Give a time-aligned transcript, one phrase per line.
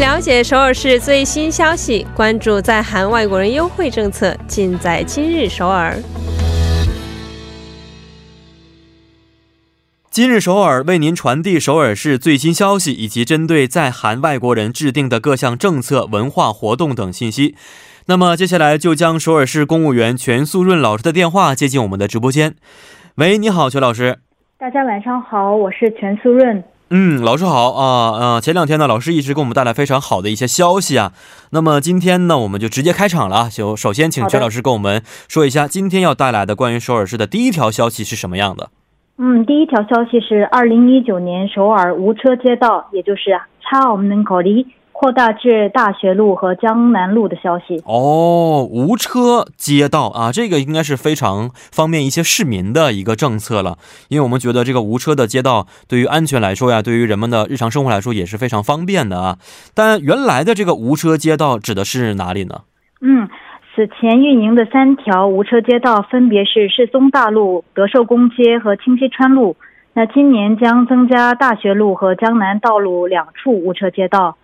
[0.00, 5.94] 了解首尔市最新消息，关注在韩外国人优惠政策，尽在今日首尔。
[10.10, 17.54] 今日首尔为您传递首尔市最新消息以及针对在韩外国人制定的各项政策、文化活动等信息。
[18.06, 22.54] 那么接下来就将首尔市公务员全素润老师的电话接进我们的直播间。
[23.16, 24.20] 喂，你好，全老师。
[24.56, 26.64] 大家晚上好，我是全素润。
[26.91, 28.39] 嗯，老师好啊啊！
[28.39, 31.13] 前两天呢，老师一直给我们带来非常好的一些消息啊。
[31.49, 33.49] 那么今天呢，我们就直接开场了啊。
[33.49, 38.69] 就首先请全老师跟我们说一下，今天要带来的关于首尔市的第一条消息是什么样的？
[39.17, 43.31] 嗯，第一条消息是二零一九年首尔无车街道，也就是
[43.63, 44.67] 차없는거 리。
[45.00, 59.38] 扩大至大学路和江南路的消息哦，无车街道啊，这个应该是非常方便一些市民的一个政策了，因为我们觉得这个无车的街道对于安全来说呀，对于人们的日常生活来说也是非常方便的啊。
[59.74, 62.64] 但原来的这个无车街道指的是哪里呢？
[63.00, 63.26] 嗯，
[63.74, 69.56] 此前运营的三条无车街道分别是世宗大路、德寿宫街和清溪川路，
[69.94, 74.36] 那今年将增加大学路和江南道路两处无车街道。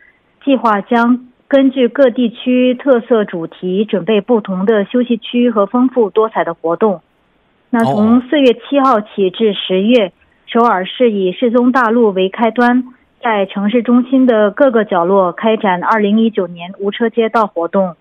[0.47, 7.01] 计划将根据各地区特色主题，准备不同的休息区和丰富多彩的活动。
[7.69, 10.13] 那从四月七号起至十月，
[10.47, 12.85] 首尔市以世宗大路为开端，
[13.21, 17.97] 在城市中心的各个角落开展二零一九年无车街道活动。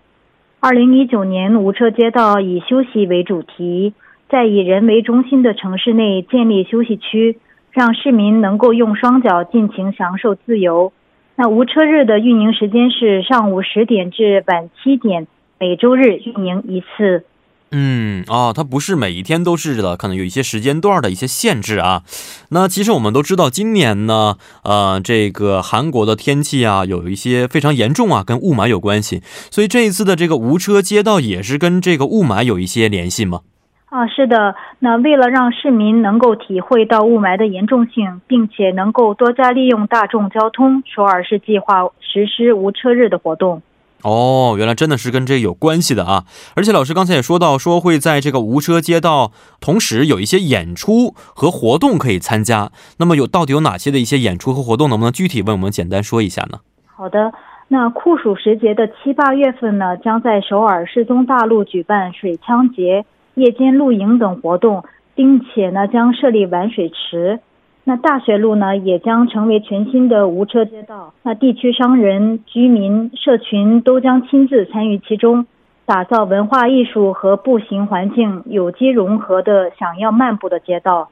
[0.60, 3.92] 二零一九年无车街道以休息为主题，
[4.28, 7.38] 在以人为中心的城市内建立休息区，
[7.72, 10.92] 让市民能够用双脚尽情享受自由。
[11.38, 15.26] 那无车日的运营时间是上午十点至晚七点，
[15.60, 17.24] 每周日运营一次。
[17.72, 22.04] 嗯，啊，它不是每一天都是的，可能有一些时间段的一些限制啊。
[22.50, 29.20] 那其实我们都知道，今年呢，呃，这个韩国的天气啊，有一些非常严重啊，跟雾霾有关系，
[29.50, 33.40] 所以这一次的这个无车街道也是跟这个雾霾有一些联系吗？
[33.88, 34.54] 啊，是的。
[34.80, 43.62] 那为了让市民能够体会到雾霾的严重性，并且能够多加利用大众交通，首尔市计划实施无车日的活动。
[44.02, 46.24] 哦，原来真的是跟这有关系的啊！
[46.54, 52.70] 而且老师刚才也说到，说会在这个无车街道同时有一些演出和活动可以参加。
[52.98, 54.90] 那么有到底有哪些的一些演出和活动？
[54.90, 56.58] 能不能具体为我们简单说一下呢？
[56.84, 57.32] 好的，
[57.68, 63.04] 那酷暑时节的七八月份呢，将在首尔世宗大路举办水枪节。
[63.36, 64.82] 夜间露营等活动，
[65.14, 67.38] 并且呢将设立玩水池。
[67.84, 71.12] 那大学路呢也将成为全新的无车街道。
[71.22, 75.46] 那地区商人、居民、社群都将亲自参与其中，
[75.84, 81.10] 打造文化艺术和步行环境有机融合的想要漫步的街道。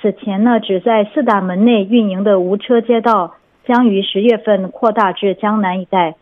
[0.00, 3.34] 此前呢只在四大门内运营的无车街道，
[3.66, 6.16] 将于十月份扩大至江南一带。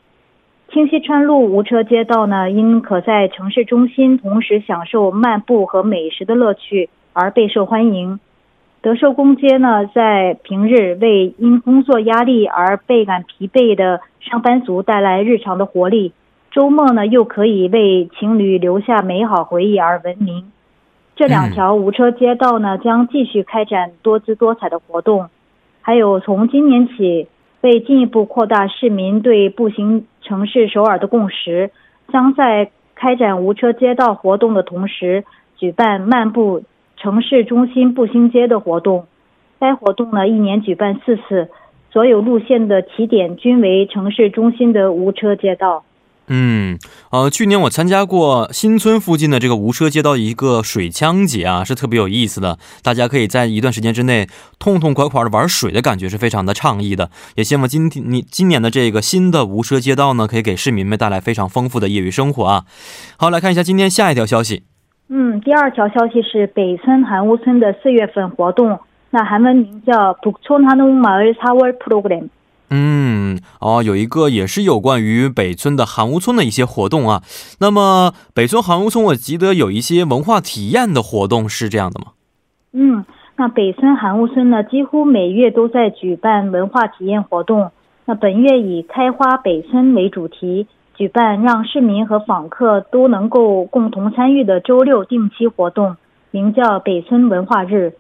[0.73, 8.19] 清溪川路无车街道呢，因可在城市中心同时享受漫步和美食的乐趣而备受欢迎。
[8.83, 16.13] 德寿宫街呢，在平日为因工作压力而倍感疲惫的上班族带来日常的活力，
[16.51, 20.53] 周末呢又可以为情侣留下美好回忆而闻名。
[21.15, 25.29] 这两条无车街道呢，将继续开展多姿多彩的活动，
[25.81, 27.29] 还有从今年起。
[27.63, 31.71] 为进一步扩大市民对步行城市首尔的共识，
[32.13, 35.25] 将在开展无车街道活动的同时，
[35.57, 36.65] 举办漫步
[36.97, 39.07] 城市中心步行街的活动。
[39.61, 41.49] 该活动呢，一年举办四次，
[41.91, 45.85] 所有路线的起点均为城市中心的无车街道。
[46.34, 52.58] 嗯，呃，去年我参加过新村附近的这个无车街道一个水枪节啊，是特别有意思的。
[52.82, 57.10] 大家可以在一段时间之内痛痛快快的玩水的感觉是非常的畅意的。
[57.36, 62.64] 也希望今天你今年的这个新的无车街道呢，可以给市民们带来非常丰富的业余生活啊。
[63.18, 64.64] 好，来看一下今天下一条消息。
[65.10, 72.30] 嗯，第二条消息是北村韩屋村的四月份活动，那韩文名叫북촌한옥마을사월 program。
[72.71, 77.23] 嗯，哦，有一个也是有关于北村的韩屋村的一些活动啊。
[77.61, 82.13] 那么北村韩屋村，我记得有一些文化体验的活动，是这样的吗？
[82.73, 83.05] 嗯，
[83.37, 87.71] 那北村韩屋村呢，几乎每月都在举办文化体验活动。
[88.05, 90.67] 那本月以开花北村为主题，
[90.97, 95.97] 举办让市民和访客都能够共同参与的周六定期活动，
[96.31, 97.95] 名叫北村文化日。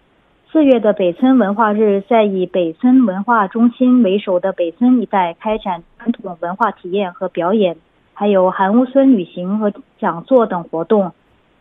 [0.56, 7.76] 四月的北村文化日，在以北村文化中心为首的北村一带开展传统文化体验和表演，
[8.14, 9.70] 还有韩屋村旅行和
[10.00, 11.12] 讲座等活动，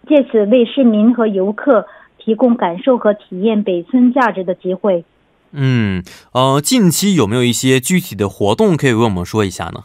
[0.07, 1.86] 借此为市民和游客
[2.19, 5.03] 提供感受和体验北村价值的机会。
[5.51, 6.01] 嗯，
[6.31, 9.81] 呃，近期有没有一些具体的活动可以为我们说一下呢？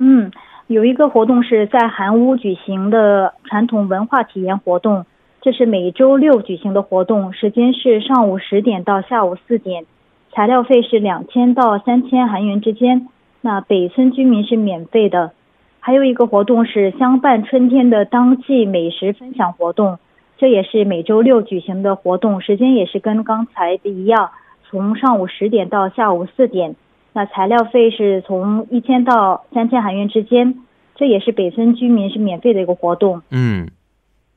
[0.00, 0.30] 嗯，
[0.66, 5.06] 有一个活动是在韩屋举行的传统文化体验活动，
[5.42, 9.86] 这是每周六举行的活动，时间是上午十点到下午四点，
[10.32, 13.08] 材料费是两千到三千韩元之间。
[13.40, 15.32] 那北村居民是免费的。
[15.78, 19.98] 还有一个活动是相伴春天的当季美食分享活动，
[20.36, 24.32] 这也是每周六举行的活动，时间也是跟刚才的一样，
[24.68, 26.76] 从上午十点到下午四点。
[27.14, 30.56] 那材料费是从一千到三千韩元之间，
[30.96, 33.22] 这也是北村居民是免费的一个活动。
[33.30, 33.70] 嗯。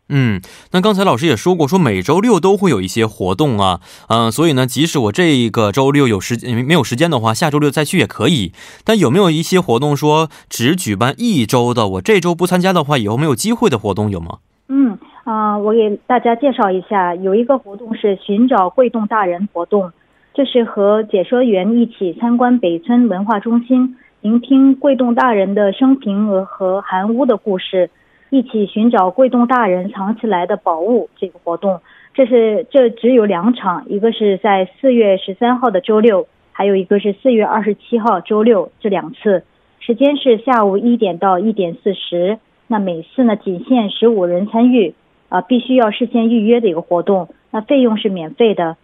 [0.10, 0.42] 嗯，
[0.74, 3.80] 那刚才老师也说过，说每周六都会有一些活动啊，
[4.10, 8.52] 嗯，所以呢，即使我这个周六有时间没有时间的话，下周六再去也可以。
[8.84, 14.40] 但有没有一些活动说只举办一周的，我这周不参加的话，以后没有机会的活动有吗？
[14.68, 19.92] 嗯啊，我给大家介绍一下，有一个活动是寻找贵洞大人活动，
[20.34, 27.90] 这是和解说员一起参观北村文化中心，聆听贵洞大人的生平和和韩屋的故事。
[28.34, 31.82] 一起寻找贵洞大人藏起来的宝物这个活动，
[32.16, 39.44] 这是这只有两场，一个是在四月十三号的周六，还有一个是四月二十七号周六，这两次
[39.80, 42.40] 时间是下午一点到一点四十。
[42.66, 44.96] 那每次呢仅限十五人参与，
[45.30, 47.28] 啊，必须要事先预约的一个活动。
[47.52, 48.78] 那费用是免费的。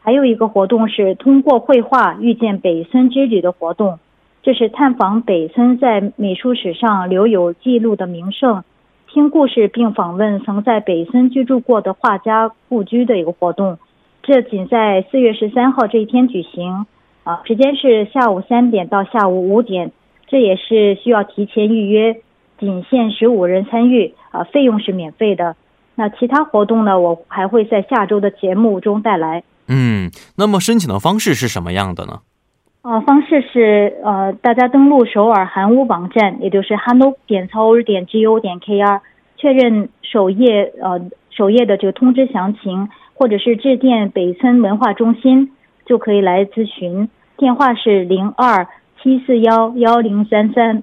[0.00, 3.98] 还有一个活动是通过绘画遇见北村之旅的活动，
[4.42, 8.64] 这是探访北村在美术史上留有记录的名胜。
[9.14, 13.78] 听故事并访问曾在北森居住过的画家故居的一个活动，
[14.24, 16.84] 这仅在四月十三号这一天举行，
[17.22, 19.92] 啊，时间是下午三点到下午五点，
[20.26, 22.16] 这也是需要提前预约，
[22.58, 25.54] 仅限十五人参与，啊，费用是免费的。
[25.94, 26.98] 那其他活动呢？
[26.98, 29.44] 我还会在下周的节目中带来。
[29.68, 32.22] 嗯，那么申请的方式是什么样的呢？
[32.84, 39.00] 呃，方式是呃，大家登录首尔韩屋网站，也就是 hanok 点 seoul 点 go 点 kr，
[39.38, 41.00] 确认首页呃
[41.30, 45.52] 首页的这个通知详情，或者是致电北村文化中心
[45.86, 47.08] 就可以来咨询。
[47.38, 48.68] 电话是零二
[49.02, 50.82] 七四幺幺零三三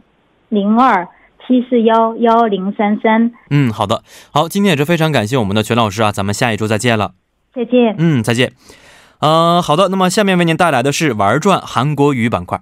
[0.49, 1.07] 零二
[1.45, 3.31] 七四幺幺零三三。
[3.51, 4.01] 嗯，好的，
[4.33, 7.11] 好，今天也是非常感谢我们的全老师啊，咱们下一周再见了。
[7.53, 7.93] 再见。
[7.99, 8.51] 嗯，再见。
[9.21, 12.59] 嗯，好的，那么下面为您带来的是玩转韩国语板块。